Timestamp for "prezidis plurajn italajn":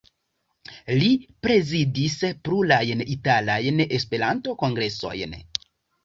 1.47-3.83